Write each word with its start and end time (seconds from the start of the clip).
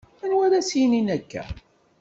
Anwa 0.23 0.41
ara 0.45 0.67
s-yinin 0.69 1.07
akka? 1.17 1.43